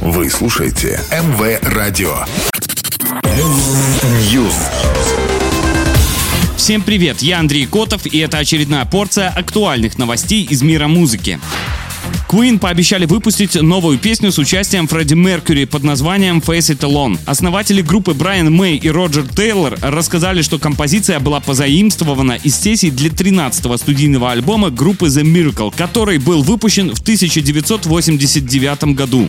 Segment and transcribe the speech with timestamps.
[0.00, 2.24] Вы слушаете МВ Радио.
[4.32, 4.54] News.
[6.56, 11.38] Всем привет, я Андрей Котов, и это очередная порция актуальных новостей из мира музыки.
[12.30, 17.18] Queen пообещали выпустить новую песню с участием Фредди Меркьюри под названием Face It Alone.
[17.26, 23.10] Основатели группы Брайан Мэй и Роджер Тейлор рассказали, что композиция была позаимствована из сессий для
[23.10, 29.28] 13-го студийного альбома группы The Miracle, который был выпущен в 1989 году.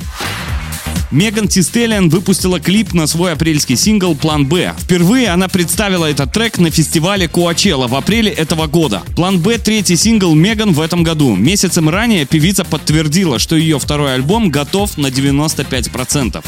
[1.12, 4.74] Megan Thee Stallion выпустила клип на свой апрельский сингл «Plan B».
[4.80, 9.04] Впервые она представила этот трек на фестивале Coachella в апреле этого года.
[9.16, 11.36] «Plan B»— третий сингл Меган в этом году.
[11.36, 16.42] Месяцем ранее певица подтвердила, что ее второй альбом готов на 95%.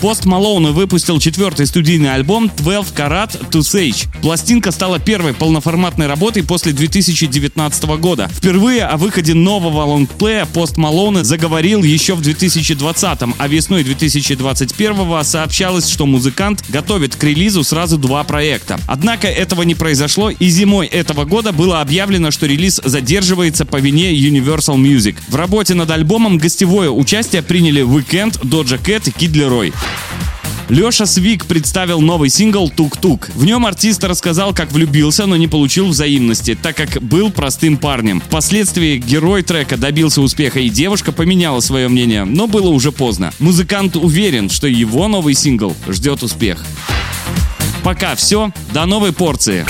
[0.00, 4.06] Post Malone выпустил четвертый студийный альбом Twelve Carat Toothache.
[4.20, 8.28] Пластинка стала первой полноформатной работой после 2019 года.
[8.28, 15.88] Впервые о выходе нового лонгплея Post Malone заговорил еще в 2020, а весной 2021 сообщалось,
[15.88, 18.78] что музыкант готовит к релизу сразу два проекта.
[18.86, 24.14] Однако этого не произошло, и зимой этого года было объявлено, что релиз задерживается по вине
[24.14, 25.16] Universal Music.
[25.28, 29.72] В работе над альбомом гостевое участие приняли Weekend, Doja Cat и Kid Leroy.
[30.68, 33.30] Леша Свик представил новый сингл «Тук-тук».
[33.34, 38.20] В нем артист рассказал, как влюбился, но не получил взаимности, так как был простым парнем.
[38.20, 43.32] Впоследствии герой трека добился успеха, и девушка поменяла свое мнение, но было уже поздно.
[43.38, 46.64] Музыкант уверен, что его новый сингл ждет успех.
[47.84, 49.64] Пока все, до новой порции.